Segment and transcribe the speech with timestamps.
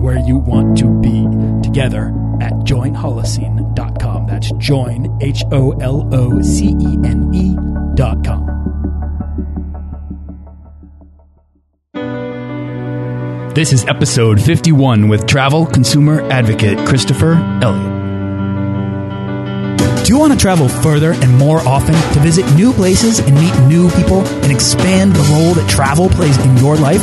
[0.00, 1.26] where you want to be
[1.62, 2.08] together
[2.40, 4.26] at joinholocene.com.
[4.26, 8.60] That's join, H O L O C E N E.com.
[13.54, 18.00] This is episode 51 with travel consumer advocate Christopher Elliott.
[20.06, 23.54] Do you want to travel further and more often to visit new places and meet
[23.68, 27.02] new people and expand the role that travel plays in your life?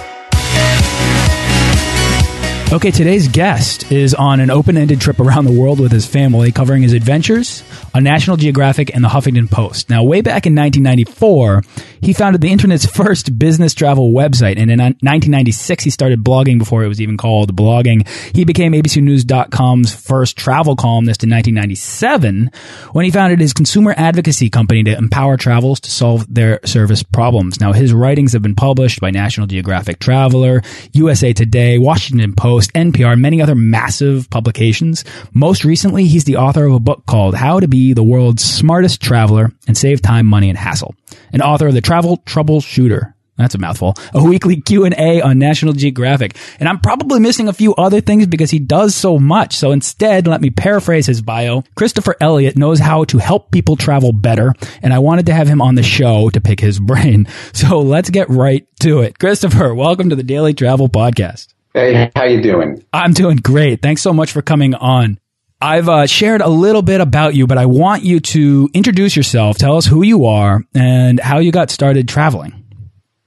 [2.73, 6.53] Okay, today's guest is on an open ended trip around the world with his family,
[6.53, 9.89] covering his adventures on National Geographic and the Huffington Post.
[9.89, 11.63] Now, way back in 1994,
[11.99, 16.81] he founded the internet's first business travel website, and in 1996, he started blogging before
[16.85, 18.07] it was even called blogging.
[18.33, 22.51] He became ABCNews.com's first travel columnist in 1997
[22.93, 27.59] when he founded his consumer advocacy company to empower travelers to solve their service problems.
[27.59, 30.61] Now, his writings have been published by National Geographic Traveler,
[30.93, 35.03] USA Today, Washington Post, NPR, and many other massive publications.
[35.33, 39.01] Most recently, he's the author of a book called How to Be the World's Smartest
[39.01, 40.95] Traveler and Save Time, Money, and Hassle,
[41.31, 43.13] and author of the Travel Troubleshooter.
[43.41, 43.95] That's a mouthful.
[44.13, 46.37] A weekly Q&A on National Geographic.
[46.59, 49.55] And I'm probably missing a few other things because he does so much.
[49.55, 51.63] So instead, let me paraphrase his bio.
[51.75, 54.53] Christopher Elliott knows how to help people travel better.
[54.83, 57.27] And I wanted to have him on the show to pick his brain.
[57.53, 59.19] So let's get right to it.
[59.19, 61.53] Christopher, welcome to the Daily Travel Podcast.
[61.73, 62.83] Hey, how you doing?
[62.91, 63.81] I'm doing great.
[63.81, 65.19] Thanks so much for coming on.
[65.61, 69.57] I've uh, shared a little bit about you, but I want you to introduce yourself.
[69.57, 72.61] Tell us who you are and how you got started traveling.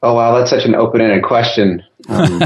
[0.03, 1.82] Oh wow, that's such an open-ended question.
[2.09, 2.43] Um,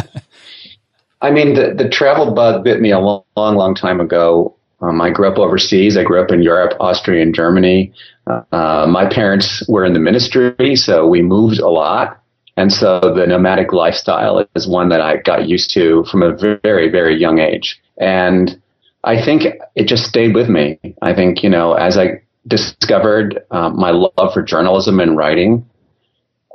[1.21, 4.55] I mean, the the travel bug bit me a long, long, long time ago.
[4.81, 5.97] Um, I grew up overseas.
[5.97, 7.93] I grew up in Europe, Austria, and Germany.
[8.29, 12.23] Uh, my parents were in the ministry, so we moved a lot.
[12.59, 16.89] And so the nomadic lifestyle is one that I got used to from a very,
[16.89, 17.81] very young age.
[18.01, 18.61] And
[19.05, 19.45] I think
[19.77, 20.81] it just stayed with me.
[21.01, 25.71] I think, you know, as I discovered um, my love for journalism and writing,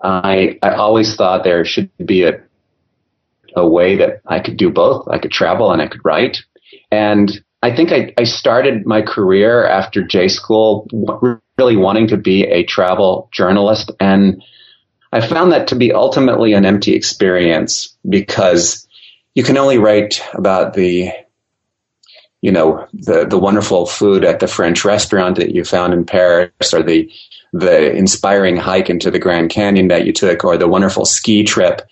[0.03, 2.33] I, I always thought there should be a,
[3.55, 5.07] a way that I could do both.
[5.07, 6.43] I could travel and I could write.
[6.91, 7.31] And
[7.61, 10.85] I think I, I started my career after J school
[11.57, 13.89] really wanting to be a travel journalist.
[14.01, 14.43] And
[15.13, 18.87] I found that to be ultimately an empty experience because
[19.35, 21.11] you can only write about the
[22.41, 26.73] you know the the wonderful food at the French restaurant that you found in Paris,
[26.73, 27.11] or the
[27.53, 31.83] the inspiring hike into the Grand Canyon that you took, or the wonderful ski trip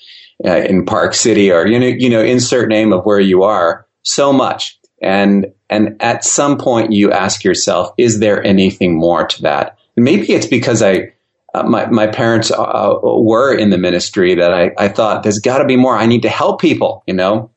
[0.43, 3.85] uh, in Park City, or you know you know insert name of where you are.
[4.01, 9.43] So much, and and at some point you ask yourself, is there anything more to
[9.43, 9.77] that?
[9.95, 11.13] Maybe it's because I
[11.53, 15.57] uh, my, my parents uh, were in the ministry that I, I thought there's got
[15.57, 15.95] to be more.
[15.95, 17.51] I need to help people, you know?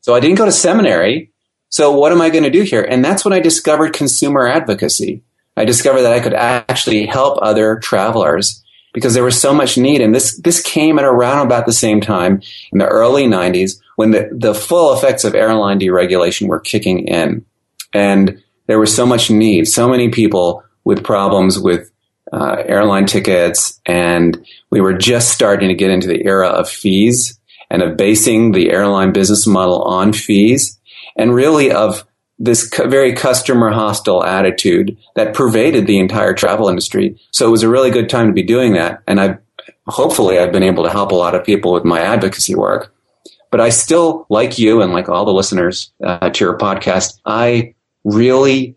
[0.00, 1.32] So I didn't go to seminary.
[1.68, 2.82] So what am I going to do here?
[2.82, 5.22] And that's when I discovered consumer advocacy.
[5.56, 8.62] I discovered that I could actually help other travelers
[8.92, 10.00] because there was so much need.
[10.00, 12.40] And this, this came at around about the same time
[12.72, 17.44] in the early 90s when the, the full effects of airline deregulation were kicking in.
[17.92, 21.90] And there was so much need, so many people with problems with
[22.32, 27.38] uh, airline tickets, and we were just starting to get into the era of fees
[27.70, 30.78] and of basing the airline business model on fees,
[31.16, 32.04] and really of
[32.38, 37.18] this very customer hostile attitude that pervaded the entire travel industry.
[37.30, 39.38] So it was a really good time to be doing that, and I
[39.86, 42.92] hopefully I've been able to help a lot of people with my advocacy work.
[43.50, 47.74] But I still, like you and like all the listeners uh, to your podcast, I
[48.04, 48.76] really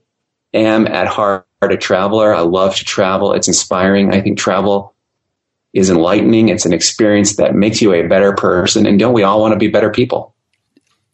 [0.53, 2.33] am at heart a traveler.
[2.33, 3.33] I love to travel.
[3.33, 4.13] It's inspiring.
[4.13, 4.95] I think travel
[5.73, 6.49] is enlightening.
[6.49, 8.85] It's an experience that makes you a better person.
[8.85, 10.35] And don't we all want to be better people?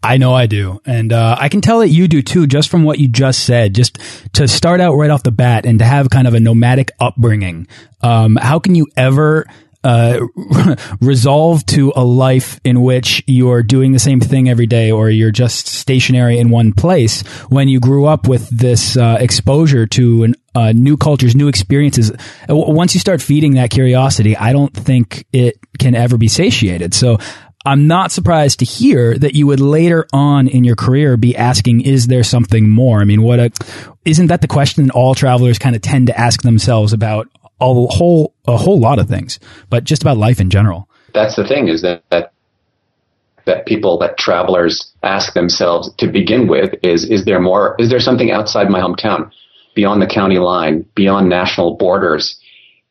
[0.04, 0.80] I know I do.
[0.86, 3.74] And uh, I can tell that you do too, just from what you just said.
[3.74, 3.98] Just
[4.34, 7.68] to start out right off the bat and to have kind of a nomadic upbringing.
[8.02, 9.48] Um, how can you ever
[9.86, 10.20] uh,
[11.00, 15.32] resolve to a life in which you're doing the same thing every day or you're
[15.32, 20.36] just stationary in one place when you grew up with this uh, exposure to an,
[20.56, 22.12] uh, new cultures, new experiences.
[22.50, 26.96] Once you start feeding that curiosity, I don't think it can ever be satiated.
[26.96, 27.20] So
[27.66, 31.82] I'm not surprised to hear that you would later on in your career be asking,
[31.82, 33.02] is there something more?
[33.02, 33.52] I mean, what a,
[34.06, 37.28] isn't that the question all travelers kind of tend to ask themselves about
[37.60, 40.90] a whole, a whole lot of things, but just about life in general?
[41.13, 42.34] That's the thing is that, that,
[43.46, 48.00] that people, that travelers ask themselves to begin with is, is there more, is there
[48.00, 49.31] something outside my hometown,
[49.75, 52.40] beyond the county line, beyond national borders?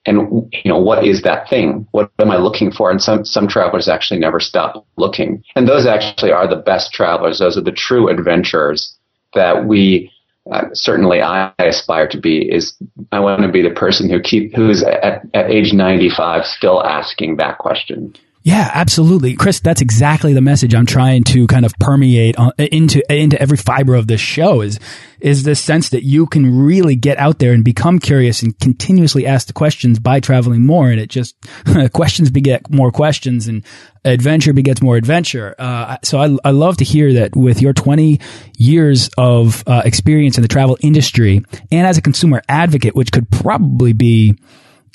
[0.07, 3.49] and you know what is that thing what am i looking for and some some
[3.49, 7.73] travelers actually never stop looking and those actually are the best travelers those are the
[7.73, 8.97] true adventurers
[9.35, 10.11] that we
[10.51, 12.75] uh, certainly I aspire to be is
[13.13, 17.37] I want to be the person who keep who's at, at age 95 still asking
[17.37, 18.15] that question.
[18.45, 19.37] Yeah, absolutely.
[19.37, 23.95] Chris, that's exactly the message I'm trying to kind of permeate into into every fiber
[23.95, 24.79] of this show is
[25.19, 29.27] is this sense that you can really get out there and become curious and continuously
[29.27, 31.37] ask the questions by traveling more and it just
[31.95, 33.65] questions beget more questions and
[34.05, 35.55] adventure begets more adventure.
[35.59, 38.21] Uh, so I, I love to hear that with your 20
[38.59, 41.43] years of uh, experience in the travel industry
[41.73, 44.37] and as a consumer advocate, which could probably be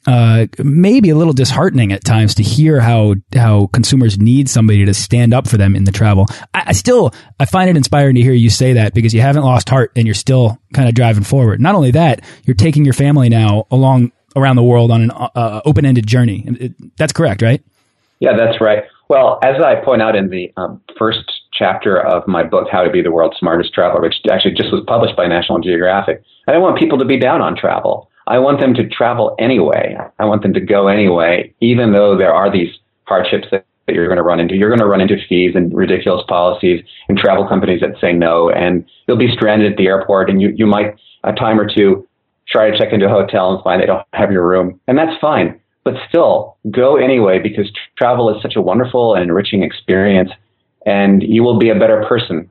[0.09, 4.91] uh, maybe a little disheartening at times to hear how how consumers need somebody to
[4.91, 6.25] stand up for them in the travel.
[6.51, 9.43] I, I, still I find it inspiring to hear you say that because you haven't
[9.43, 11.61] lost heart and you're still kind of driving forward.
[11.61, 15.61] Not only that, you're taking your family now along around the world on an uh,
[15.63, 16.43] open ended journey.
[16.59, 17.63] It, that's correct, right?
[18.17, 18.85] Yeah, that's right.
[19.09, 21.19] Well, as I point out in the um, first
[21.53, 24.83] chapter of my book, How to Be the World's Smartest Traveler, which actually just was
[24.87, 28.09] published by National Geographic, I don't want people to be down on travel.
[28.29, 29.97] I want them to travel anyway.
[30.19, 32.69] I want them to go anyway, even though there are these
[33.05, 34.55] hardships that, that you're going to run into.
[34.55, 38.51] You're going to run into fees and ridiculous policies and travel companies that say no,
[38.51, 42.07] and you'll be stranded at the airport, and you, you might a time or two
[42.47, 45.19] try to check into a hotel and find they don't have your room, and that's
[45.19, 45.59] fine.
[45.83, 50.29] But still, go anyway because travel is such a wonderful and enriching experience,
[50.85, 52.47] and you will be a better person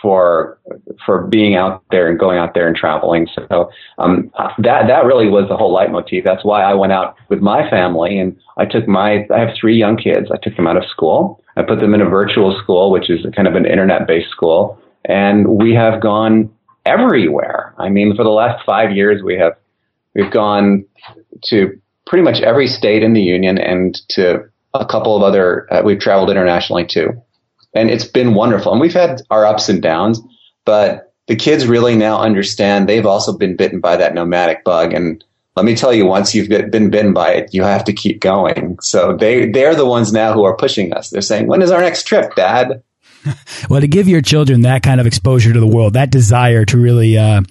[0.00, 0.58] for
[1.04, 3.28] for being out there and going out there and traveling.
[3.34, 6.24] So um, that that really was the whole leitmotif.
[6.24, 9.76] That's why I went out with my family and I took my I have three
[9.76, 10.30] young kids.
[10.32, 11.42] I took them out of school.
[11.56, 14.80] I put them in a virtual school, which is kind of an internet based school,
[15.04, 16.50] and we have gone
[16.86, 17.74] everywhere.
[17.78, 19.52] I mean, for the last five years, we have
[20.14, 20.84] we've gone
[21.44, 24.44] to pretty much every state in the union and to
[24.74, 25.72] a couple of other.
[25.72, 27.10] Uh, we've traveled internationally too
[27.74, 28.72] and it's been wonderful.
[28.72, 30.20] And we've had our ups and downs,
[30.64, 34.92] but the kids really now understand they've also been bitten by that nomadic bug.
[34.92, 35.22] And
[35.56, 38.78] let me tell you, once you've been bitten by it, you have to keep going.
[38.80, 41.10] So they, they're the ones now who are pushing us.
[41.10, 42.82] They're saying, when is our next trip, dad?
[43.70, 46.78] well, to give your children that kind of exposure to the world, that desire to
[46.78, 47.42] really, uh,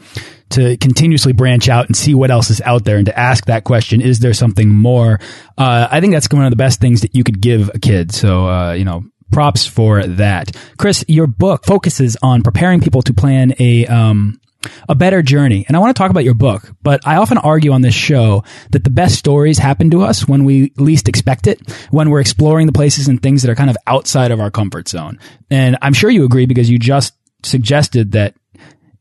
[0.49, 3.63] to continuously branch out and see what else is out there and to ask that
[3.63, 5.19] question, is there something more?
[5.57, 8.11] Uh, I think that's one of the best things that you could give a kid.
[8.11, 10.55] So, uh, you know, props for that.
[10.77, 14.39] Chris, your book focuses on preparing people to plan a, um,
[14.87, 15.65] a better journey.
[15.67, 18.43] And I want to talk about your book, but I often argue on this show
[18.71, 22.67] that the best stories happen to us when we least expect it, when we're exploring
[22.67, 25.19] the places and things that are kind of outside of our comfort zone.
[25.49, 28.35] And I'm sure you agree because you just suggested that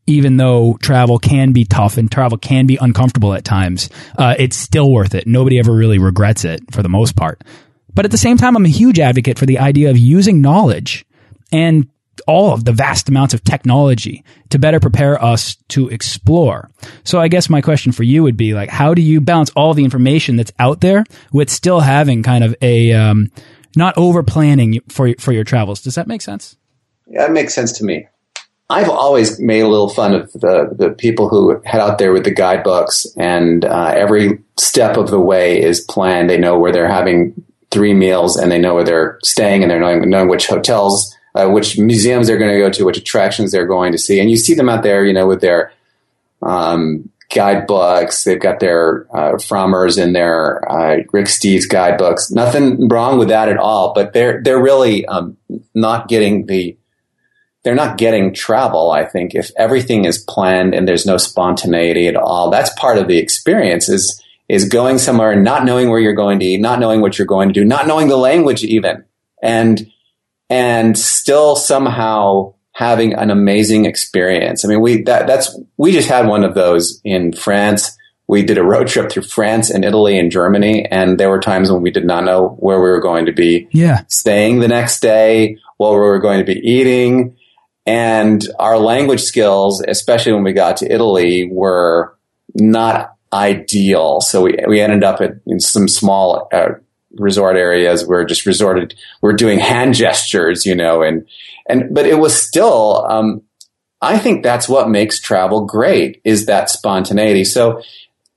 [0.07, 4.57] even though travel can be tough and travel can be uncomfortable at times, uh, it's
[4.57, 5.27] still worth it.
[5.27, 7.43] Nobody ever really regrets it for the most part.
[7.93, 11.05] But at the same time, I'm a huge advocate for the idea of using knowledge
[11.51, 11.89] and
[12.27, 16.69] all of the vast amounts of technology to better prepare us to explore.
[17.03, 19.73] So I guess my question for you would be like, how do you balance all
[19.73, 23.31] the information that's out there with still having kind of a, um,
[23.75, 25.81] not over planning for, for your travels?
[25.81, 26.57] Does that make sense?
[27.07, 28.07] Yeah, it makes sense to me.
[28.71, 32.23] I've always made a little fun of the, the people who head out there with
[32.23, 36.29] the guidebooks and uh, every step of the way is planned.
[36.29, 39.79] They know where they're having three meals and they know where they're staying and they're
[39.79, 43.67] knowing, knowing which hotels, uh, which museums they're going to go to, which attractions they're
[43.67, 44.19] going to see.
[44.19, 45.71] And you see them out there, you know, with their
[46.41, 48.23] um, guidebooks.
[48.23, 52.31] They've got their uh, Frommers and their uh, Rick Steves guidebooks.
[52.31, 55.37] Nothing wrong with that at all, but they're they're really um,
[55.73, 56.75] not getting the
[57.63, 58.91] they're not getting travel.
[58.91, 63.07] I think if everything is planned and there's no spontaneity at all, that's part of
[63.07, 63.89] the experience.
[63.89, 67.17] Is is going somewhere and not knowing where you're going to eat, not knowing what
[67.17, 69.05] you're going to do, not knowing the language even,
[69.41, 69.89] and
[70.49, 74.65] and still somehow having an amazing experience.
[74.65, 77.95] I mean, we that that's we just had one of those in France.
[78.27, 81.71] We did a road trip through France and Italy and Germany, and there were times
[81.71, 84.03] when we did not know where we were going to be yeah.
[84.07, 87.35] staying the next day, what we were going to be eating,
[87.87, 92.15] and our language skills, especially when we got to Italy, were
[92.53, 94.21] not ideal.
[94.21, 96.69] So we we ended up at, in some small uh,
[97.13, 101.27] resort areas where just resorted we're doing hand gestures, you know, and
[101.67, 103.05] and but it was still.
[103.09, 103.41] Um,
[104.01, 107.43] I think that's what makes travel great is that spontaneity.
[107.43, 107.81] So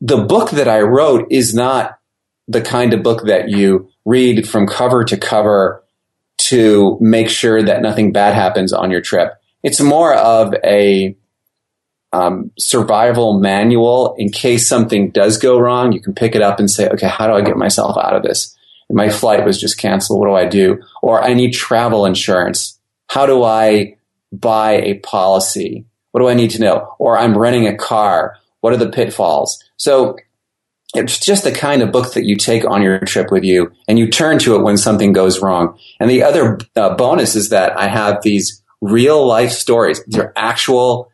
[0.00, 2.00] the book that I wrote is not
[2.48, 5.84] the kind of book that you read from cover to cover
[6.38, 9.34] to make sure that nothing bad happens on your trip.
[9.62, 11.16] It's more of a
[12.12, 15.92] um, survival manual in case something does go wrong.
[15.92, 18.22] You can pick it up and say, okay, how do I get myself out of
[18.22, 18.56] this?
[18.90, 20.20] My flight was just canceled.
[20.20, 20.82] What do I do?
[21.02, 22.78] Or I need travel insurance.
[23.08, 23.96] How do I
[24.32, 25.86] buy a policy?
[26.10, 26.94] What do I need to know?
[26.98, 28.36] Or I'm renting a car.
[28.60, 29.62] What are the pitfalls?
[29.78, 30.18] So
[30.94, 33.98] it's just the kind of book that you take on your trip with you and
[33.98, 35.78] you turn to it when something goes wrong.
[35.98, 40.04] And the other uh, bonus is that I have these real life stories.
[40.04, 41.10] These are actual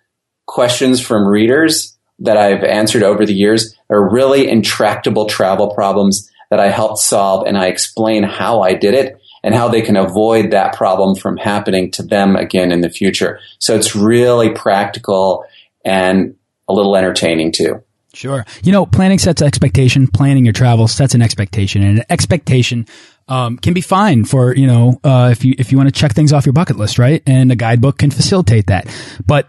[0.49, 3.77] questions from readers that I've answered over the years.
[3.89, 8.95] Are really intractable travel problems that I helped solve and I explain how I did
[8.95, 12.91] it and how they can avoid that problem from happening to them again in the
[12.91, 13.39] future.
[13.61, 15.45] So it's really practical
[15.85, 16.35] and
[16.69, 17.83] a little entertaining too.
[18.15, 18.45] Sure.
[18.63, 20.09] You know, planning sets expectation.
[20.09, 22.87] Planning your travel sets an expectation, and an expectation
[23.29, 26.15] um, can be fine for you know uh, if you if you want to check
[26.15, 27.23] things off your bucket list, right?
[27.27, 28.87] And a guidebook can facilitate that.
[29.25, 29.47] But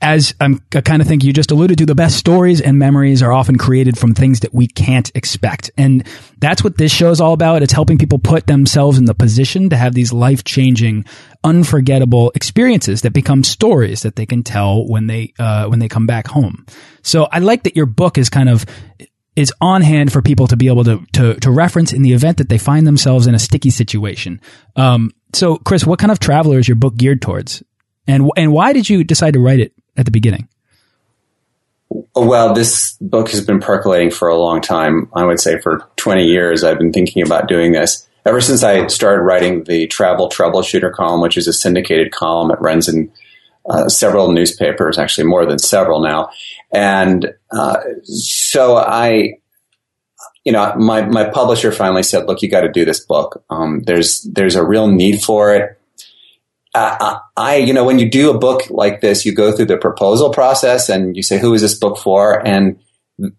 [0.00, 3.20] as I'm, I kind of think you just alluded to, the best stories and memories
[3.20, 5.72] are often created from things that we can't expect.
[5.76, 6.06] And
[6.38, 7.62] that's what this show is all about.
[7.62, 11.04] It's helping people put themselves in the position to have these life changing,
[11.42, 16.06] unforgettable experiences that become stories that they can tell when they, uh, when they come
[16.06, 16.64] back home.
[17.02, 18.66] So I like that your book is kind of,
[19.34, 22.38] is on hand for people to be able to, to, to reference in the event
[22.38, 24.40] that they find themselves in a sticky situation.
[24.76, 27.64] Um, so Chris, what kind of traveler is your book geared towards?
[28.06, 30.48] And, and why did you decide to write it at the beginning?
[32.14, 35.10] Well, this book has been percolating for a long time.
[35.14, 38.06] I would say for 20 years, I've been thinking about doing this.
[38.26, 42.60] Ever since I started writing the Travel Troubleshooter column, which is a syndicated column, it
[42.60, 43.10] runs in
[43.70, 46.30] uh, several newspapers, actually more than several now.
[46.72, 49.34] And uh, so I,
[50.44, 53.44] you know, my, my publisher finally said, look, you got to do this book.
[53.48, 55.77] Um, there's, there's a real need for it.
[56.78, 59.76] Uh, I, you know, when you do a book like this, you go through the
[59.76, 62.46] proposal process and you say, who is this book for?
[62.46, 62.78] And,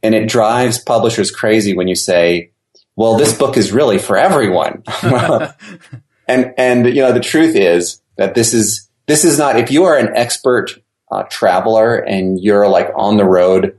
[0.03, 2.51] and it drives publishers crazy when you say,
[2.95, 4.83] well, this book is really for everyone.
[6.27, 9.85] and, and, you know, the truth is that this is, this is not, if you
[9.85, 10.71] are an expert
[11.11, 13.77] uh, traveler and you're like on the road,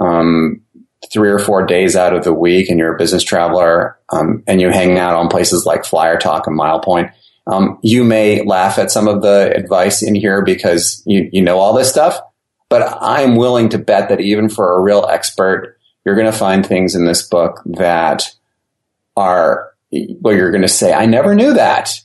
[0.00, 0.60] um,
[1.12, 4.60] three or four days out of the week and you're a business traveler, um, and
[4.60, 7.10] you hang out on places like Flyer Talk and Mile Point,
[7.46, 11.58] um, you may laugh at some of the advice in here because you, you know
[11.58, 12.20] all this stuff,
[12.68, 16.64] but I'm willing to bet that even for a real expert, you're going to find
[16.64, 18.30] things in this book that
[19.16, 22.00] are, well, you're going to say, I never knew that.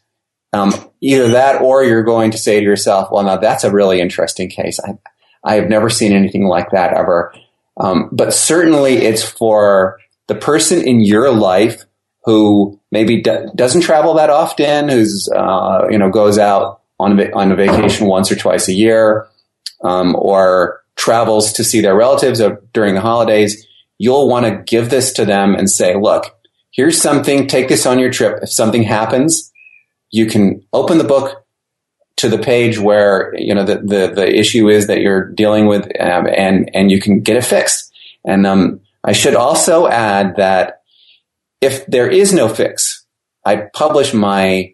[0.54, 4.02] Um, either that or you're going to say to yourself, well, now that's a really
[4.02, 4.80] interesting case.
[4.80, 4.98] I,
[5.44, 7.34] I have never seen anything like that ever.
[7.80, 11.86] Um, but certainly it's for the person in your life
[12.24, 17.32] who maybe do, doesn't travel that often, who's uh, you know goes out on a,
[17.32, 19.28] on a vacation once or twice a year,
[19.84, 22.42] um, or travels to see their relatives
[22.74, 23.68] during the holidays,
[23.98, 26.36] you'll want to give this to them and say, "Look,
[26.72, 27.48] here's something.
[27.48, 28.40] Take this on your trip.
[28.42, 29.52] If something happens,
[30.12, 31.44] you can open the book."
[32.22, 35.84] To the page where you know the, the, the issue is that you're dealing with,
[36.02, 37.94] um, and and you can get it fixed.
[38.26, 40.77] And um, I should also add that
[41.62, 43.06] if there is no fix,
[43.46, 44.74] I publish my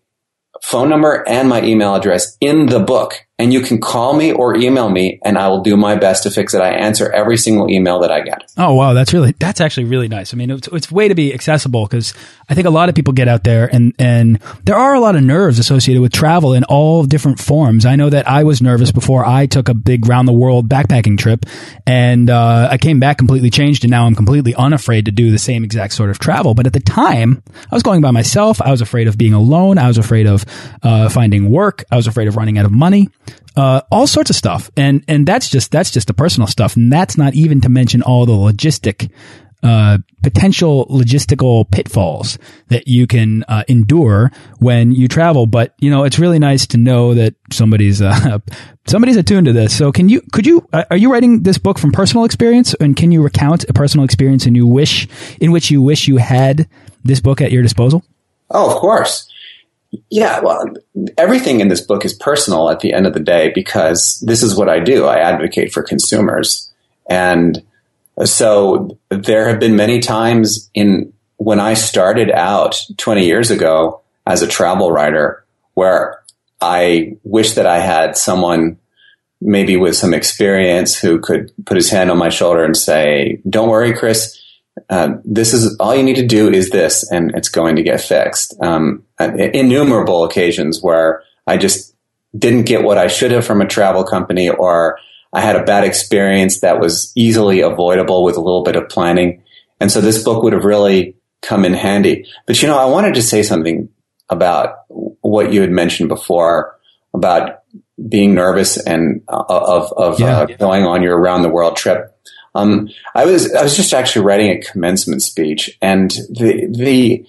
[0.61, 3.13] phone number and my email address in the book.
[3.39, 6.29] And you can call me or email me and I will do my best to
[6.29, 6.61] fix it.
[6.61, 8.53] I answer every single email that I get.
[8.57, 8.93] Oh, wow.
[8.93, 10.35] That's really, that's actually really nice.
[10.35, 12.13] I mean, it's, it's way to be accessible because
[12.47, 15.15] I think a lot of people get out there and, and there are a lot
[15.15, 17.87] of nerves associated with travel in all different forms.
[17.87, 21.17] I know that I was nervous before I took a big round the world backpacking
[21.17, 21.47] trip
[21.87, 25.39] and, uh, I came back completely changed and now I'm completely unafraid to do the
[25.39, 26.53] same exact sort of travel.
[26.53, 28.61] But at the time, I was going by myself.
[28.61, 29.79] I was afraid of being alone.
[29.79, 30.45] I was afraid of,
[30.83, 31.83] uh, finding work.
[31.91, 33.09] I was afraid of running out of money
[33.56, 34.72] uh, all sorts of stuff.
[34.75, 36.75] And, and that's just, that's just the personal stuff.
[36.75, 39.12] And that's not even to mention all the logistic,
[39.63, 42.38] uh, potential logistical pitfalls
[42.68, 45.46] that you can uh, endure when you travel.
[45.46, 48.39] But you know, it's really nice to know that somebody's uh,
[48.88, 49.75] somebody's attuned to this.
[49.75, 52.96] So, can you could you uh, are you writing this book from personal experience, and
[52.98, 55.08] can you recount a personal experience and you wish
[55.39, 56.68] in which you wish you had
[57.03, 58.03] this book at your disposal?
[58.50, 59.30] Oh, of course.
[60.09, 60.65] Yeah, well,
[61.17, 64.55] everything in this book is personal at the end of the day because this is
[64.55, 65.05] what I do.
[65.05, 66.71] I advocate for consumers.
[67.09, 67.63] And
[68.25, 74.41] so there have been many times in when I started out 20 years ago as
[74.41, 76.23] a travel writer where
[76.62, 78.77] I wish that I had someone
[79.41, 83.69] maybe with some experience who could put his hand on my shoulder and say, don't
[83.69, 84.39] worry, Chris,
[84.89, 88.01] uh, this is all you need to do is this, and it's going to get
[88.01, 88.55] fixed.
[88.62, 91.96] Um, innumerable occasions where I just
[92.38, 94.98] didn't get what I should have from a travel company, or
[95.32, 99.44] I had a bad experience that was easily avoidable with a little bit of planning.
[99.80, 102.25] And so this book would have really come in handy.
[102.46, 103.89] But you know, I wanted to say something
[104.30, 106.77] about what you had mentioned before
[107.13, 107.60] about
[108.08, 112.10] being nervous and uh, of, of yeah, uh, going on your around the world trip.
[112.56, 117.25] Um, I was I was just actually writing a commencement speech, and the the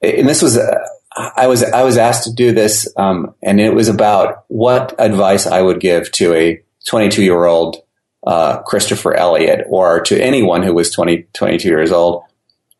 [0.00, 0.78] and this was uh,
[1.16, 5.46] I was I was asked to do this, um, and it was about what advice
[5.46, 7.76] I would give to a 22 year old
[8.26, 12.24] uh, Christopher Elliott, or to anyone who was 20, 22 years old.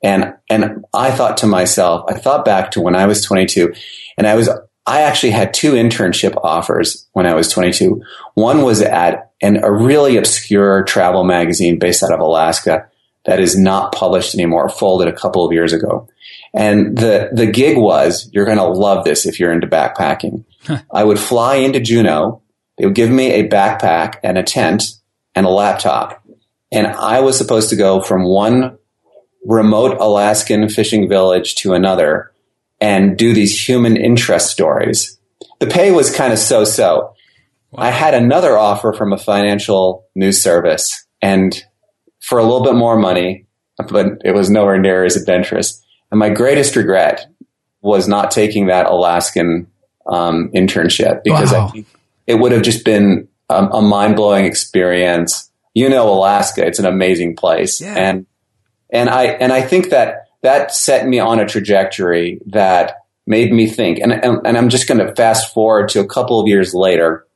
[0.03, 3.73] And and I thought to myself, I thought back to when I was 22,
[4.17, 4.49] and I was
[4.87, 8.03] I actually had two internship offers when I was 22.
[8.35, 12.89] One was at an, a really obscure travel magazine based out of Alaska
[13.25, 16.09] that is not published anymore, folded a couple of years ago.
[16.55, 20.45] And the, the gig was, you're going to love this if you're into backpacking.
[20.93, 22.43] I would fly into Juneau.
[22.79, 24.85] They would give me a backpack and a tent
[25.35, 26.23] and a laptop.
[26.71, 28.79] And I was supposed to go from one
[29.45, 32.33] remote Alaskan fishing village to another
[32.81, 35.19] and do these human interest stories.
[35.61, 37.15] The pay was kind of so so.
[37.71, 37.85] Wow.
[37.85, 41.65] I had another offer from a financial news service and
[42.23, 43.47] for a little bit more money,
[43.89, 45.83] but it was nowhere near as adventurous.
[46.11, 47.27] And my greatest regret
[47.81, 49.67] was not taking that Alaskan
[50.07, 51.67] um, internship because wow.
[51.67, 51.87] I think
[52.27, 55.51] it would have just been a, a mind blowing experience.
[55.75, 57.81] You know, Alaska, it's an amazing place.
[57.81, 57.95] Yeah.
[57.97, 58.27] And,
[58.91, 63.67] and I, and I think that that set me on a trajectory that made me
[63.67, 63.99] think.
[63.99, 67.27] And, and, and I'm just going to fast forward to a couple of years later.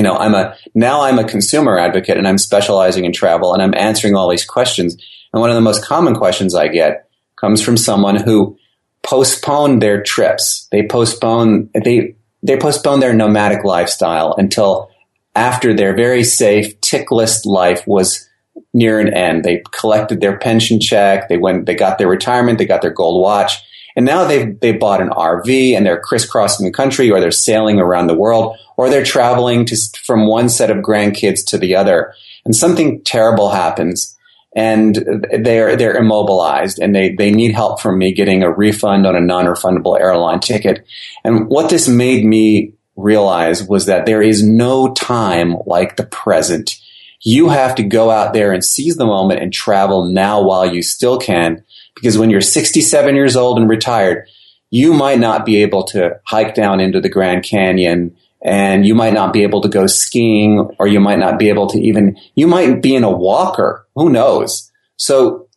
[0.00, 3.62] You know, I'm a, now I'm a consumer advocate and I'm specializing in travel and
[3.62, 4.96] I'm answering all these questions.
[5.34, 7.06] And one of the most common questions I get
[7.38, 8.56] comes from someone who
[9.02, 10.66] postponed their trips.
[10.72, 14.88] They postpone, they, they postponed their nomadic lifestyle until
[15.34, 18.26] after their very safe tick list life was
[18.72, 19.44] near an end.
[19.44, 21.28] They collected their pension check.
[21.28, 22.56] They went, they got their retirement.
[22.56, 23.58] They got their gold watch.
[24.00, 27.78] And now they've, they bought an RV and they're crisscrossing the country or they're sailing
[27.78, 32.14] around the world or they're traveling to, from one set of grandkids to the other.
[32.46, 34.16] And something terrible happens
[34.56, 34.96] and
[35.42, 39.20] they're, they're immobilized and they, they need help from me getting a refund on a
[39.20, 40.82] non-refundable airline ticket.
[41.22, 46.80] And what this made me realize was that there is no time like the present
[47.22, 50.82] you have to go out there and seize the moment and travel now while you
[50.82, 51.62] still can.
[52.00, 54.26] Because when you're 67 years old and retired,
[54.70, 59.12] you might not be able to hike down into the Grand Canyon and you might
[59.12, 62.46] not be able to go skiing or you might not be able to even, you
[62.46, 63.86] might be in a walker.
[63.96, 64.70] Who knows?
[64.96, 65.48] So,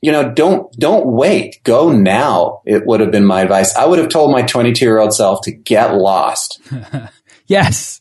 [0.00, 1.62] you know, don't, don't wait.
[1.62, 2.62] Go now.
[2.66, 3.74] It would have been my advice.
[3.76, 6.60] I would have told my 22 year old self to get lost.
[7.46, 8.00] yes.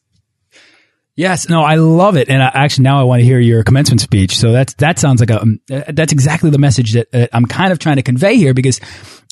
[1.16, 4.02] Yes, no, I love it, and I, actually now I want to hear your commencement
[4.02, 4.36] speech.
[4.36, 7.72] So that's that sounds like a um, that's exactly the message that uh, I'm kind
[7.72, 8.80] of trying to convey here because.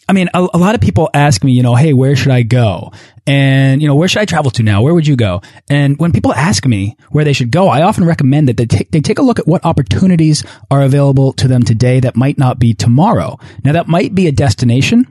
[0.10, 2.42] I mean, a, a, lot of people ask me, you know, hey, where should I
[2.42, 2.92] go?
[3.26, 4.82] And, you know, where should I travel to now?
[4.82, 5.42] Where would you go?
[5.70, 8.92] And when people ask me where they should go, I often recommend that they take,
[8.92, 12.60] they take a look at what opportunities are available to them today that might not
[12.60, 13.38] be tomorrow.
[13.64, 15.08] Now, that might be a destination,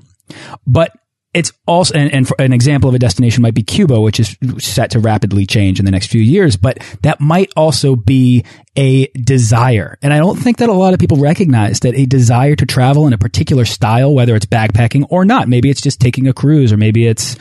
[0.66, 0.92] but
[1.32, 4.90] it's also, and, and an example of a destination might be Cuba, which is set
[4.92, 8.44] to rapidly change in the next few years, but that might also be
[8.76, 9.96] a desire.
[10.02, 13.06] And I don't think that a lot of people recognize that a desire to travel
[13.06, 16.72] in a particular style, whether it's backpacking or not, maybe it's just taking a cruise
[16.72, 17.36] or maybe it's,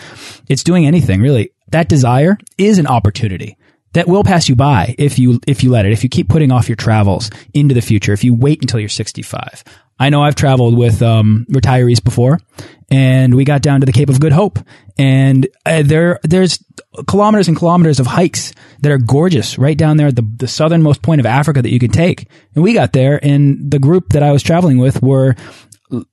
[0.47, 1.51] it's doing anything really.
[1.71, 3.57] That desire is an opportunity
[3.93, 6.51] that will pass you by if you if you let it if you keep putting
[6.51, 9.63] off your travels into the future if you wait until you're 65
[9.99, 12.39] I know I've traveled with um, retirees before,
[12.89, 14.59] and we got down to the Cape of Good Hope,
[14.97, 16.63] and uh, there there's
[17.07, 21.01] kilometers and kilometers of hikes that are gorgeous right down there at the, the southernmost
[21.01, 22.27] point of Africa that you can take.
[22.55, 25.35] And we got there, and the group that I was traveling with were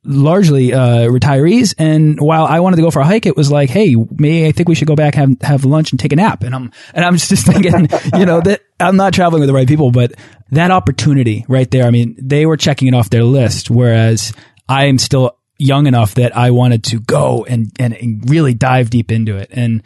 [0.05, 1.75] largely uh, retirees.
[1.79, 4.53] And while I wanted to go for a hike, it was like, hey, maybe I
[4.53, 6.43] think we should go back have have lunch and take a nap.
[6.43, 9.69] And I'm and I'm just thinking, you know, that I'm not traveling with the right
[9.69, 10.13] people, but
[10.51, 11.85] that opportunity right there.
[11.85, 14.33] I mean, they were checking it off their list, whereas
[14.69, 18.91] I am still young enough that I wanted to go and and, and really dive
[18.91, 19.51] deep into it.
[19.53, 19.83] And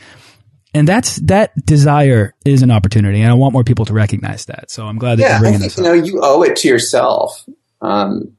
[0.72, 4.70] and that's that desire is an opportunity, and I want more people to recognize that.
[4.70, 6.57] So I'm glad that yeah, you're bringing I think, this you know you owe it
[6.57, 7.44] to yourself.
[7.81, 8.37] Um,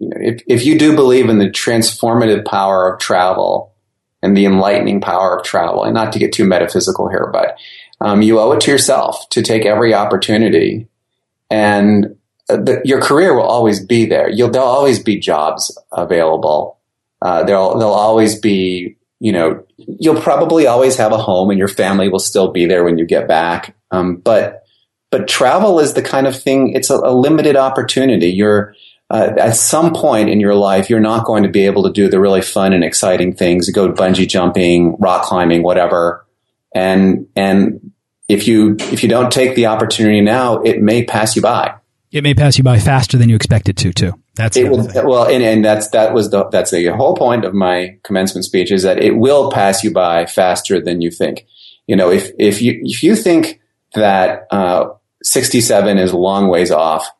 [0.00, 3.74] you know, if, if you do believe in the transformative power of travel
[4.22, 7.58] and the enlightening power of travel, and not to get too metaphysical here, but
[8.00, 10.88] um, you owe it to yourself to take every opportunity,
[11.50, 12.16] and
[12.48, 14.30] uh, the, your career will always be there.
[14.30, 16.78] You'll, there'll always be jobs available.
[17.20, 21.68] Uh, there'll there'll always be you know you'll probably always have a home, and your
[21.68, 23.76] family will still be there when you get back.
[23.90, 24.64] Um, but
[25.10, 26.72] but travel is the kind of thing.
[26.72, 28.28] It's a, a limited opportunity.
[28.28, 28.74] You're
[29.10, 32.08] uh, at some point in your life, you're not going to be able to do
[32.08, 36.26] the really fun and exciting things, go bungee jumping, rock climbing, whatever.
[36.72, 37.90] And, and
[38.28, 41.74] if you, if you don't take the opportunity now, it may pass you by.
[42.12, 44.12] It may pass you by faster than you expect it to, too.
[44.36, 47.52] That's it will, well, and, and that's, that was the, that's the whole point of
[47.52, 51.46] my commencement speech is that it will pass you by faster than you think.
[51.88, 53.60] You know, if, if you, if you think
[53.94, 54.90] that, uh,
[55.22, 57.10] 67 is a long ways off,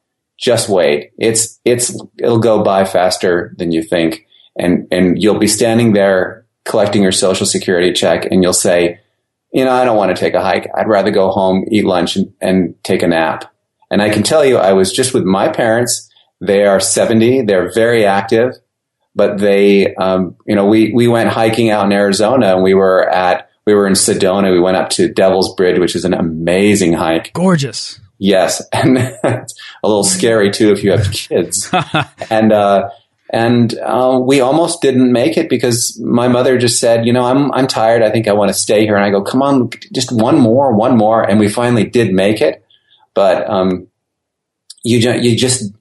[0.41, 1.13] just wait.
[1.19, 4.27] It's, it's, it'll go by faster than you think.
[4.59, 9.01] And, and you'll be standing there collecting your social security check and you'll say,
[9.53, 10.69] you know, I don't want to take a hike.
[10.75, 13.53] I'd rather go home, eat lunch and, and take a nap.
[13.91, 16.09] And I can tell you, I was just with my parents.
[16.41, 17.43] They are 70.
[17.43, 18.55] They're very active,
[19.15, 23.09] but they, um, you know, we, we went hiking out in Arizona and we were
[23.09, 24.53] at, we were in Sedona.
[24.53, 27.33] We went up to Devil's Bridge, which is an amazing hike.
[27.33, 28.01] Gorgeous.
[28.21, 31.69] Yes, and it's a little scary too if you have kids.
[32.31, 32.91] and uh,
[33.31, 37.51] and uh, we almost didn't make it because my mother just said, you know, I'm
[37.53, 38.03] I'm tired.
[38.03, 38.95] I think I want to stay here.
[38.95, 41.23] And I go, come on, just one more, one more.
[41.23, 42.65] And we finally did make it.
[43.15, 43.89] But um,
[44.85, 45.73] you you just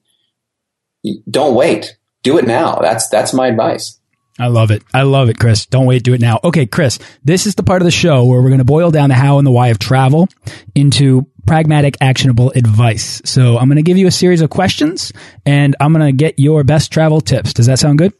[1.30, 1.96] don't wait.
[2.22, 2.76] Do it now.
[2.76, 3.98] That's that's my advice.
[4.38, 4.82] I love it.
[4.94, 5.66] I love it, Chris.
[5.66, 6.40] Don't wait, do it now.
[6.42, 9.10] Okay, Chris, this is the part of the show where we're going to boil down
[9.10, 10.28] the how and the why of travel
[10.74, 13.20] into pragmatic, actionable advice.
[13.24, 15.12] So I'm going to give you a series of questions
[15.44, 17.52] and I'm going to get your best travel tips.
[17.52, 18.12] Does that sound good?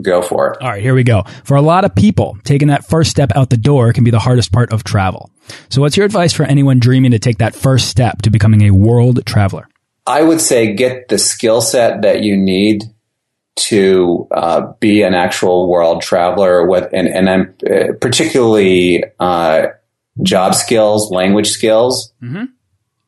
[0.00, 0.62] Go for it.
[0.62, 1.24] All right, here we go.
[1.44, 4.18] For a lot of people, taking that first step out the door can be the
[4.18, 5.30] hardest part of travel.
[5.68, 8.70] So what's your advice for anyone dreaming to take that first step to becoming a
[8.70, 9.68] world traveler?
[10.06, 12.84] I would say get the skill set that you need
[13.56, 19.66] to uh, be an actual world traveler with, and, and I'm uh, particularly uh,
[20.22, 22.44] job skills, language skills, mm-hmm.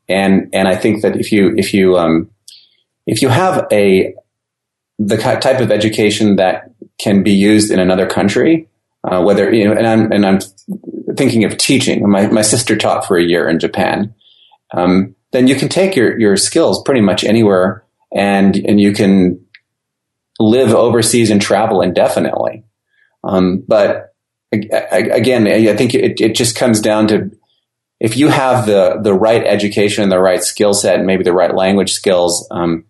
[0.08, 2.30] and and I think that if you if you um,
[3.06, 4.14] if you have a
[4.98, 8.68] the type of education that can be used in another country,
[9.04, 10.40] uh, whether you know, and I'm and I'm
[11.16, 12.08] thinking of teaching.
[12.08, 14.14] My my sister taught for a year in Japan.
[14.72, 19.44] Um, then you can take your your skills pretty much anywhere, and and you can
[20.38, 22.64] live overseas and travel indefinitely.
[23.24, 24.09] Um, but
[24.52, 27.30] again, I think it, it just comes down to
[28.00, 31.32] if you have the the right education and the right skill set and maybe the
[31.32, 32.84] right language skills, um,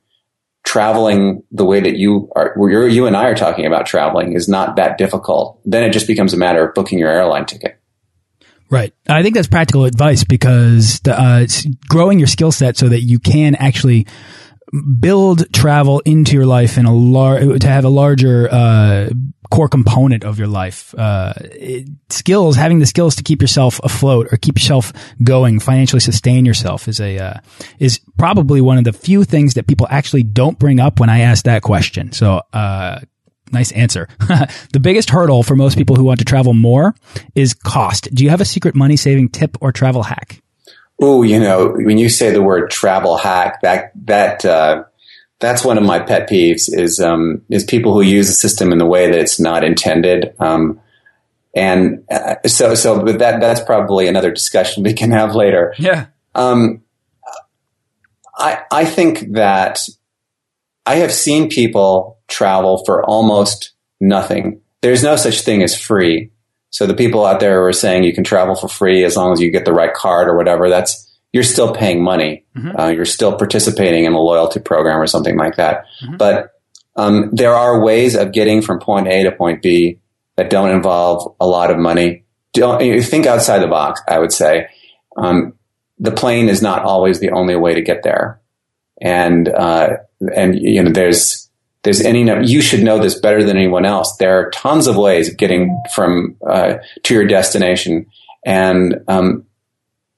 [0.64, 2.54] traveling the way that you are,
[2.88, 5.60] you and I are talking about traveling is not that difficult.
[5.64, 7.80] Then it just becomes a matter of booking your airline ticket.
[8.70, 8.94] Right.
[9.08, 11.46] I think that's practical advice because the, uh,
[11.88, 14.06] growing your skill set so that you can actually
[15.00, 19.10] build travel into your life in a lar- to have a larger uh,
[19.50, 20.94] core component of your life.
[20.96, 26.00] Uh, it, skills, having the skills to keep yourself afloat or keep yourself going, financially
[26.00, 27.34] sustain yourself is a uh,
[27.78, 31.20] is probably one of the few things that people actually don't bring up when I
[31.20, 32.12] ask that question.
[32.12, 32.42] So.
[32.52, 33.00] Uh,
[33.52, 34.06] nice answer.
[34.72, 36.94] the biggest hurdle for most people who want to travel more
[37.34, 38.08] is cost.
[38.14, 40.40] Do you have a secret money saving tip or travel hack?
[41.02, 44.84] Oh, you know, when you say the word travel hack, that that uh,
[45.40, 48.78] that's one of my pet peeves is um, is people who use a system in
[48.78, 50.34] the way that it's not intended.
[50.38, 50.80] Um,
[51.54, 55.74] and uh, so so, but that that's probably another discussion we can have later.
[55.78, 56.06] Yeah.
[56.34, 56.82] Um,
[58.36, 59.80] I I think that
[60.86, 64.60] I have seen people travel for almost nothing.
[64.82, 66.30] There's no such thing as free.
[66.70, 69.32] So the people out there who are saying you can travel for free as long
[69.32, 72.44] as you get the right card or whatever, that's you're still paying money.
[72.56, 72.78] Mm-hmm.
[72.78, 75.84] Uh, you're still participating in a loyalty program or something like that.
[76.02, 76.16] Mm-hmm.
[76.16, 76.52] But
[76.96, 79.98] um, there are ways of getting from point A to point B
[80.36, 82.24] that don't involve a lot of money.
[82.52, 84.00] Don't you think outside the box?
[84.08, 84.68] I would say
[85.16, 85.54] um,
[85.98, 88.40] the plane is not always the only way to get there,
[89.00, 89.98] and uh,
[90.34, 91.48] and you know there's
[91.82, 94.16] there's any you should know this better than anyone else.
[94.16, 98.06] There are tons of ways of getting from uh, to your destination,
[98.44, 99.44] and um,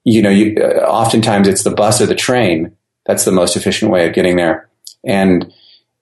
[0.05, 3.91] you know, you, uh, oftentimes it's the bus or the train that's the most efficient
[3.91, 4.69] way of getting there.
[5.05, 5.53] And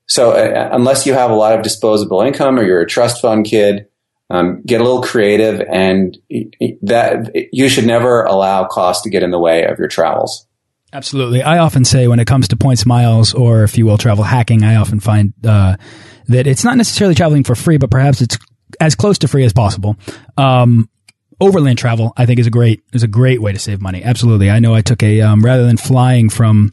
[0.06, 3.46] so, uh, unless you have a lot of disposable income or you're a trust fund
[3.46, 3.86] kid,
[4.28, 6.16] um, get a little creative, and
[6.82, 10.46] that you should never allow cost to get in the way of your travels.
[10.92, 11.42] Absolutely.
[11.42, 14.64] I often say when it comes to points miles or, if you will, travel hacking,
[14.64, 15.76] I often find uh,
[16.28, 18.38] that it's not necessarily traveling for free, but perhaps it's
[18.80, 19.96] as close to free as possible.
[20.36, 20.89] Um,
[21.40, 24.02] overland travel, I think, is a great is a great way to save money.
[24.02, 24.50] Absolutely.
[24.50, 26.72] I know I took a um, rather than flying from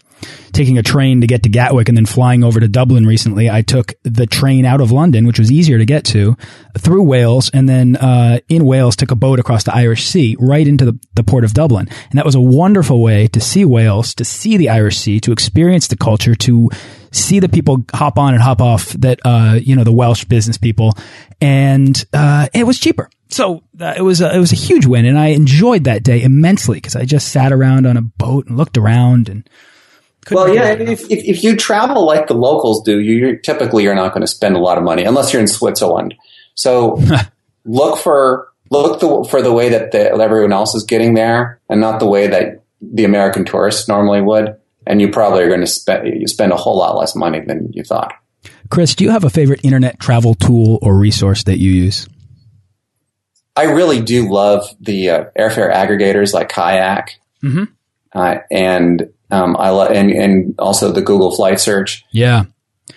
[0.51, 3.61] taking a train to get to Gatwick and then flying over to Dublin recently, I
[3.61, 6.35] took the train out of London, which was easier to get to,
[6.77, 10.67] through Wales, and then uh, in Wales took a boat across the Irish Sea right
[10.67, 11.87] into the, the port of Dublin.
[12.09, 15.31] And that was a wonderful way to see Wales, to see the Irish Sea, to
[15.31, 16.69] experience the culture, to
[17.17, 20.57] see the people hop on and hop off that uh, you know the Welsh business
[20.57, 20.93] people,
[21.41, 23.09] and uh, it was cheaper.
[23.29, 26.21] So uh, it was a, it was a huge win, and I enjoyed that day
[26.21, 29.47] immensely because I just sat around on a boat and looked around and.
[30.29, 34.11] Well, yeah, if, if, if, you travel like the locals do, you typically you're not
[34.11, 36.15] going to spend a lot of money unless you're in Switzerland.
[36.53, 37.01] So
[37.65, 41.79] look for look the, for the way that the, everyone else is getting there, and
[41.79, 45.67] not the way that the American tourists normally would and you probably are going to
[45.67, 48.13] spend you spend a whole lot less money than you thought.
[48.69, 52.07] Chris, do you have a favorite internet travel tool or resource that you use?
[53.55, 57.63] I really do love the uh, airfare aggregators like Kayak, mm-hmm.
[58.13, 62.05] uh, and um, I love and, and also the Google Flight Search.
[62.11, 62.45] Yeah,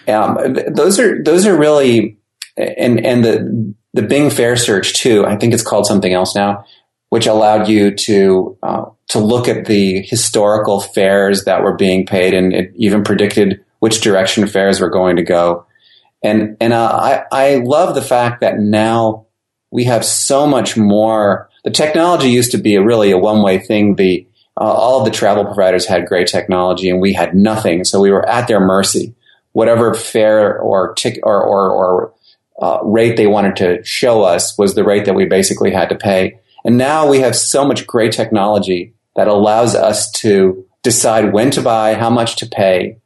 [0.06, 2.18] um, th- those are those are really
[2.56, 5.24] and and the the Bing Fare Search too.
[5.24, 6.66] I think it's called something else now,
[7.08, 12.32] which allowed you to uh, to look at the historical fares that were being paid,
[12.32, 15.66] and it even predicted which direction fares were going to go.
[16.22, 19.26] And and uh, I I love the fact that now
[19.70, 21.48] we have so much more.
[21.64, 23.96] The technology used to be a really a one way thing.
[23.96, 28.12] The uh, all the travel providers had great technology, and we had nothing, so we
[28.12, 29.14] were at their mercy.
[29.52, 32.14] Whatever fare or tick or or, or
[32.62, 35.96] uh, rate they wanted to show us was the rate that we basically had to
[35.96, 36.38] pay.
[36.64, 41.60] And now we have so much great technology that allows us to decide when to
[41.60, 42.96] buy, how much to pay.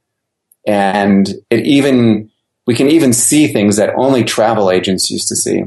[0.65, 2.31] And it even,
[2.69, 5.65] we can even see things that only travel agents used to see.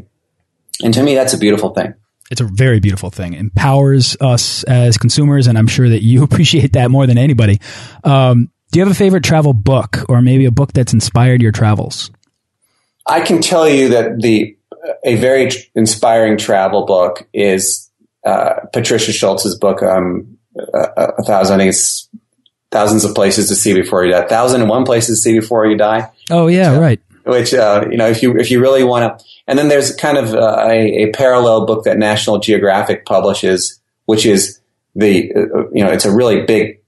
[0.81, 1.95] And to me, that's a beautiful thing.
[2.31, 3.33] It's a very beautiful thing.
[3.33, 7.59] It empowers us as consumers, and I'm sure that you appreciate that more than anybody.
[8.05, 11.51] Um, do you have a favorite travel book, or maybe a book that's inspired your
[11.51, 12.09] travels?
[13.05, 14.57] I can tell you that the
[15.03, 17.87] a very inspiring travel book is
[18.25, 20.36] uh, Patricia Schultz's book, um,
[20.73, 21.55] a, a, thousand.
[21.55, 22.09] I think it's
[22.71, 24.27] thousands of places to see before you die.
[24.27, 26.11] Thousand and one places to see before you die.
[26.29, 26.99] Oh yeah, right.
[27.25, 30.17] Which uh, you know, if you if you really want to, and then there's kind
[30.17, 34.59] of uh, a, a, parallel book that National Geographic publishes, which is
[34.95, 36.81] the uh, you know, it's a really big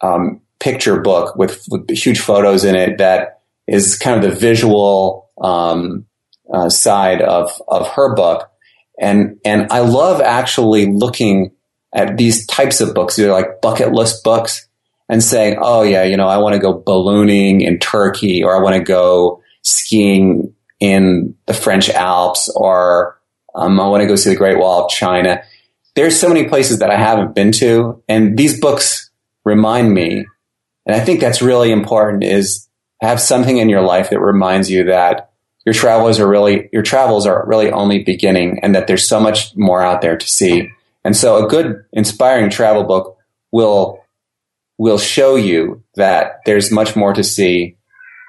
[0.00, 5.30] um, picture book with, with, huge photos in it that is kind of the visual
[5.40, 6.06] um,
[6.52, 8.50] uh, side of of her book
[8.98, 11.52] and, and I love actually looking
[11.92, 13.16] at these types of books.
[13.16, 14.68] They're like bucket list books
[15.08, 18.62] and saying, Oh yeah, you know, I want to go ballooning in Turkey or I
[18.62, 23.20] want to go skiing in the French Alps or
[23.54, 25.42] um, I want to go see the Great Wall of China.
[25.96, 29.10] There's so many places that I haven't been to and these books
[29.44, 30.24] remind me.
[30.86, 32.68] And I think that's really important is
[33.00, 35.30] have something in your life that reminds you that
[35.64, 39.54] your travels are really your travels are really only beginning and that there's so much
[39.56, 40.70] more out there to see.
[41.08, 43.16] And so a good inspiring travel book
[43.50, 44.04] will
[44.76, 47.78] will show you that there's much more to see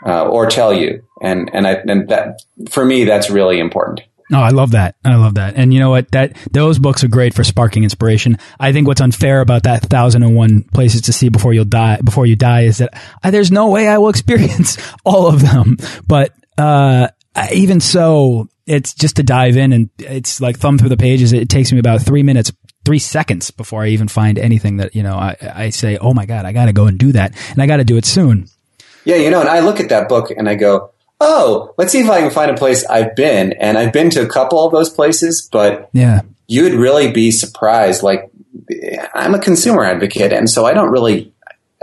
[0.05, 1.03] uh, or tell you.
[1.21, 3.99] And and I and that for me that's really important.
[4.29, 4.95] No, oh, I love that.
[5.03, 5.55] I love that.
[5.57, 6.09] And you know what?
[6.13, 8.37] That those books are great for sparking inspiration.
[8.57, 11.99] I think what's unfair about that thousand and one places to see before you'll die
[12.01, 12.93] before you die is that
[13.29, 15.75] there's no way I will experience all of them.
[16.07, 17.09] But uh,
[17.51, 21.33] even so, it's just to dive in and it's like thumb through the pages.
[21.33, 22.51] It takes me about three minutes,
[22.89, 26.25] three seconds before I even find anything that, you know, I, I say, oh my
[26.25, 27.35] God, I got to go and do that.
[27.51, 28.47] And I got to do it soon.
[29.05, 30.89] Yeah, you know, and I look at that book and I go,
[31.21, 33.53] oh, let's see if I can find a place I've been.
[33.53, 38.01] And I've been to a couple of those places, but yeah, you'd really be surprised.
[38.01, 38.31] Like,
[39.13, 41.31] I'm a consumer advocate, and so I don't really,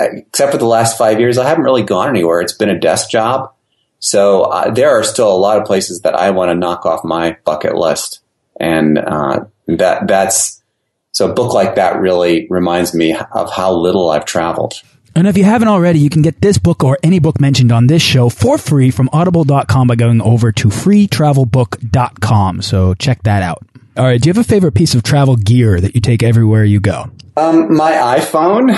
[0.00, 2.40] except for the last five years, I haven't really gone anywhere.
[2.40, 3.52] It's been a desk job.
[4.00, 7.04] So uh, there are still a lot of places that I want to knock off
[7.04, 8.22] my bucket list,
[8.58, 10.62] and uh, that that's
[11.16, 14.82] so a book like that really reminds me of how little I've traveled.
[15.14, 17.86] And if you haven't already, you can get this book or any book mentioned on
[17.86, 22.60] this show for free from audible.com by going over to freetravelbook.com.
[22.60, 23.66] So check that out.
[23.96, 24.20] All right.
[24.20, 27.10] Do you have a favorite piece of travel gear that you take everywhere you go?
[27.34, 28.76] Um, my iPhone.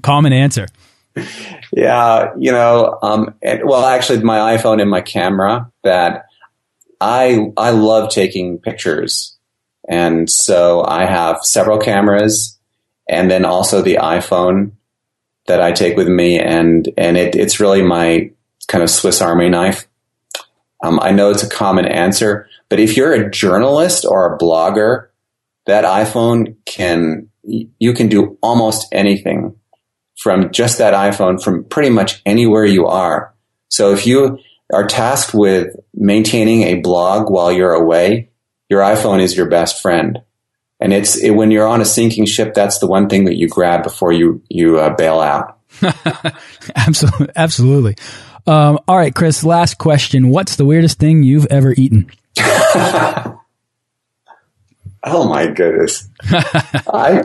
[0.02, 0.66] Common answer.
[1.72, 2.34] Yeah.
[2.38, 6.26] You know, um, and, well, actually my iPhone and my camera that
[7.00, 9.31] I, I love taking pictures.
[9.92, 12.58] And so I have several cameras
[13.06, 14.72] and then also the iPhone
[15.48, 18.30] that I take with me, and and it, it's really my
[18.68, 19.86] kind of Swiss Army knife.
[20.82, 25.08] Um, I know it's a common answer, but if you're a journalist or a blogger,
[25.66, 29.54] that iPhone can you can do almost anything
[30.16, 33.34] from just that iPhone from pretty much anywhere you are.
[33.68, 34.38] So if you
[34.72, 38.30] are tasked with maintaining a blog while you're away,
[38.72, 40.22] your iPhone is your best friend.
[40.80, 43.48] And it's it, when you're on a sinking ship, that's the one thing that you
[43.48, 45.58] grab before you you uh, bail out.
[46.74, 47.96] absolutely, absolutely.
[48.46, 49.44] Um, all right, Chris.
[49.44, 52.10] Last question: What's the weirdest thing you've ever eaten?
[52.40, 53.38] oh
[55.04, 56.08] my goodness!
[56.32, 57.24] I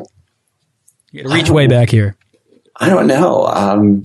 [1.14, 2.18] reach way back here.
[2.76, 3.48] I don't know.
[3.48, 4.04] Um,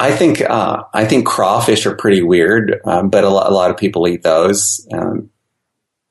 [0.00, 3.70] I think uh, I think crawfish are pretty weird, um, but a lot, a lot,
[3.70, 4.84] of people eat those.
[4.92, 5.28] Um,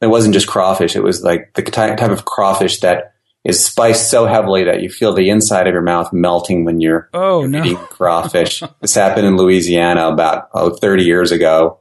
[0.02, 0.96] it wasn't just crawfish.
[0.96, 4.90] It was like the type, type of crawfish that is spiced so heavily that you
[4.90, 7.64] feel the inside of your mouth melting when you're oh, no.
[7.64, 8.64] eating crawfish.
[8.82, 11.80] this happened in Louisiana about oh, 30 years ago.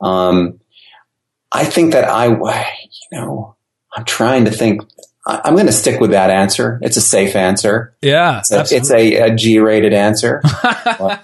[0.00, 0.60] Um,
[1.50, 2.38] I think that I, you
[3.12, 3.56] know,
[3.94, 4.82] I'm trying to think.
[5.28, 6.78] I'm going to stick with that answer.
[6.80, 7.94] It's a safe answer.
[8.00, 10.40] Yeah, it's a, it's a, a G-rated answer.
[10.64, 11.18] yeah,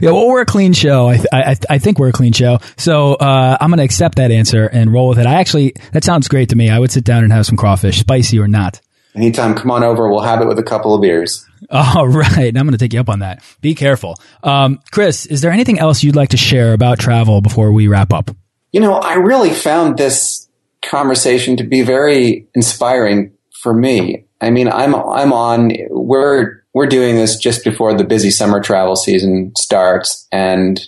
[0.00, 1.08] well, we're a clean show.
[1.08, 2.58] I, I, I think we're a clean show.
[2.76, 5.26] So uh, I'm going to accept that answer and roll with it.
[5.26, 6.70] I actually, that sounds great to me.
[6.70, 8.80] I would sit down and have some crawfish, spicy or not.
[9.14, 10.08] Anytime, come on over.
[10.08, 11.46] We'll have it with a couple of beers.
[11.70, 12.56] All right.
[12.56, 13.42] I'm going to take you up on that.
[13.60, 14.16] Be careful.
[14.42, 18.12] Um, Chris, is there anything else you'd like to share about travel before we wrap
[18.12, 18.30] up?
[18.72, 20.47] You know, I really found this
[20.82, 24.24] conversation to be very inspiring for me.
[24.40, 25.72] I mean, I'm I'm on.
[25.90, 30.80] We're we're doing this just before the busy summer travel season starts, and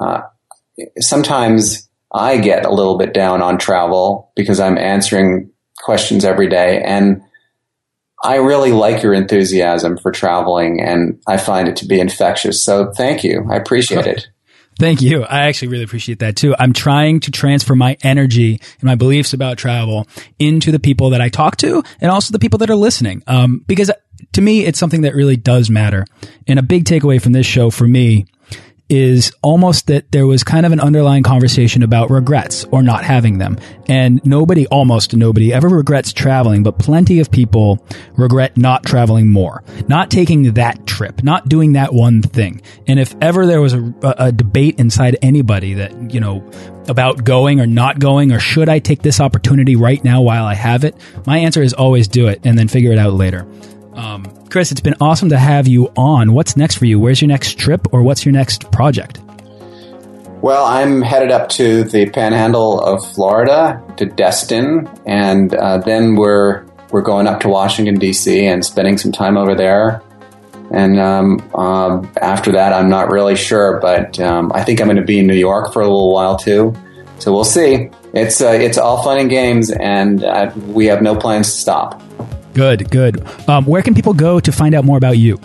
[0.00, 0.22] uh,
[0.98, 5.50] sometimes I get a little bit down on travel because I'm answering
[5.84, 7.22] questions every day, and
[8.24, 12.60] I really like your enthusiasm for traveling, and I find it to be infectious.
[12.62, 13.46] So thank you.
[13.50, 14.28] I appreciate it.
[14.78, 15.24] Thank you.
[15.24, 16.54] I actually really appreciate that too.
[16.58, 20.06] I'm trying to transfer my energy and my beliefs about travel
[20.38, 23.22] into the people that I talk to and also the people that are listening.
[23.26, 23.90] Um, because
[24.32, 26.04] to me, it's something that really does matter.
[26.46, 28.26] And a big takeaway from this show for me
[28.88, 33.38] is almost that there was kind of an underlying conversation about regrets or not having
[33.38, 33.58] them.
[33.88, 37.84] And nobody, almost nobody ever regrets traveling, but plenty of people
[38.16, 42.62] regret not traveling more, not taking that trip, not doing that one thing.
[42.86, 46.48] And if ever there was a, a debate inside anybody that, you know,
[46.88, 50.54] about going or not going, or should I take this opportunity right now while I
[50.54, 50.94] have it?
[51.26, 53.46] My answer is always do it and then figure it out later.
[53.94, 56.32] Um, Chris, it's been awesome to have you on.
[56.32, 57.00] What's next for you?
[57.00, 59.20] Where's your next trip or what's your next project?
[60.40, 66.64] Well, I'm headed up to the panhandle of Florida to Destin, and uh, then we're
[66.90, 68.46] we're going up to Washington D.C.
[68.46, 70.02] and spending some time over there.
[70.70, 74.96] And um, uh, after that, I'm not really sure, but um, I think I'm going
[74.96, 76.74] to be in New York for a little while too.
[77.18, 77.90] So we'll see.
[78.12, 82.02] It's uh, it's all fun and games, and uh, we have no plans to stop.
[82.56, 83.22] Good, good.
[83.50, 85.38] Um, where can people go to find out more about you?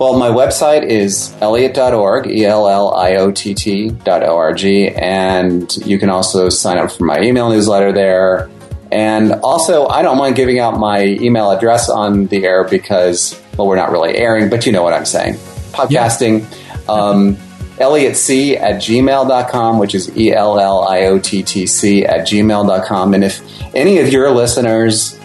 [0.00, 6.10] Well, my website is elliott.org, E L L I O T T.org, and you can
[6.10, 8.50] also sign up for my email newsletter there.
[8.90, 13.68] And also, I don't mind giving out my email address on the air because, well,
[13.68, 15.34] we're not really airing, but you know what I'm saying.
[15.70, 16.92] Podcasting, yeah.
[16.92, 17.36] um,
[17.76, 23.14] elliottc at gmail.com, which is E L L I O T T C at gmail.com.
[23.14, 23.40] And if
[23.76, 25.16] any of your listeners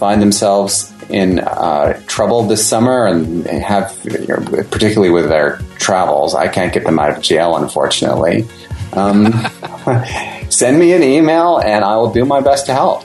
[0.00, 6.34] find themselves in uh, trouble this summer and have, you know, particularly with their travels,
[6.34, 8.48] I can't get them out of jail, unfortunately.
[8.94, 9.32] Um,
[10.48, 13.04] send me an email and I will do my best to help.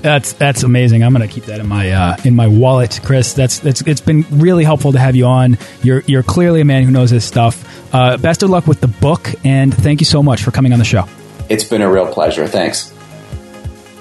[0.00, 1.02] That's that's amazing.
[1.02, 3.32] I'm going to keep that in my uh, in my wallet, Chris.
[3.32, 5.58] That's that's it's been really helpful to have you on.
[5.82, 7.92] You're you're clearly a man who knows his stuff.
[7.92, 10.78] Uh, best of luck with the book, and thank you so much for coming on
[10.78, 11.08] the show.
[11.48, 12.46] It's been a real pleasure.
[12.46, 12.94] Thanks.